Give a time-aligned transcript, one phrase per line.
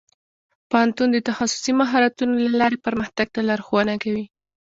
[0.69, 4.25] پوهنتون د تخصصي مهارتونو له لارې پرمختګ ته لارښوونه کوي.